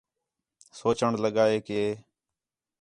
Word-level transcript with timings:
سوچݨ 0.79 1.11
لڳا 1.23 1.45
ہے 1.51 1.57
کہ 1.67 1.79